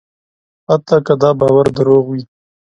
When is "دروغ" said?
1.77-2.05